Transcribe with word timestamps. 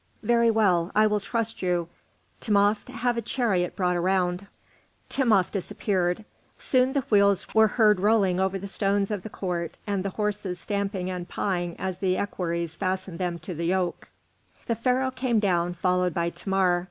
"Very 0.23 0.49
well, 0.49 0.91
I 0.95 1.05
will 1.05 1.19
trust 1.19 1.61
you. 1.61 1.87
Timopht, 2.39 2.89
have 2.89 3.17
a 3.17 3.21
chariot 3.21 3.75
brought 3.75 3.95
around." 3.95 4.47
Timopht 5.09 5.51
disappeared. 5.51 6.25
Soon 6.57 6.93
the 6.93 7.01
wheels 7.01 7.45
were 7.53 7.67
heard 7.67 7.99
rolling 7.99 8.39
over 8.39 8.57
the 8.57 8.65
stones 8.65 9.11
of 9.11 9.21
the 9.21 9.29
court, 9.29 9.77
and 9.85 10.03
the 10.03 10.09
horses 10.09 10.59
stamping 10.59 11.11
and 11.11 11.29
pawing 11.29 11.75
as 11.77 11.99
the 11.99 12.17
equerries 12.17 12.75
fastened 12.75 13.19
them 13.19 13.37
to 13.37 13.53
the 13.53 13.65
yoke. 13.67 14.07
The 14.65 14.73
Pharaoh 14.73 15.11
came 15.11 15.37
down, 15.39 15.75
followed 15.75 16.15
by 16.15 16.31
Thamar. 16.31 16.79